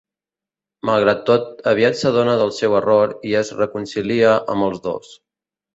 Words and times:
Malgrat 0.89 1.21
tot, 1.27 1.51
aviat 1.73 1.99
s'adona 2.01 2.35
del 2.41 2.55
seu 2.61 2.79
error 2.81 3.17
i 3.33 3.39
es 3.45 3.55
reconcilia 3.63 4.35
amb 4.57 4.71
els 4.71 4.85
dos. 4.91 5.17